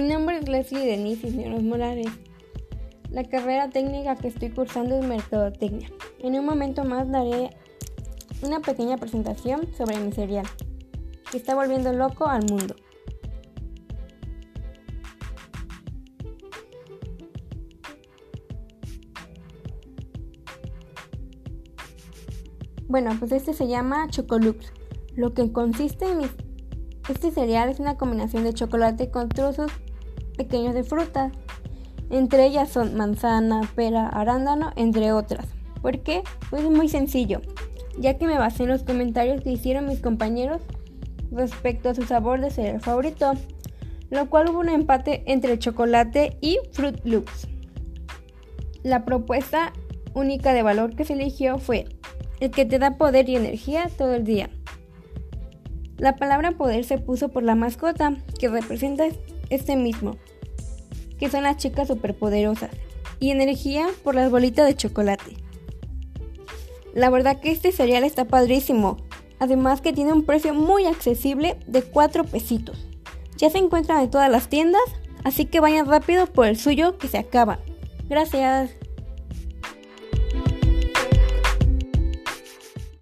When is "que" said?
4.16-4.28, 11.30-11.36, 25.34-25.52, 38.18-38.26, 39.42-39.50, 50.94-51.04, 52.50-52.66, 58.40-58.48, 61.16-61.30, 67.38-67.52, 69.80-69.92, 75.44-75.60, 76.98-77.06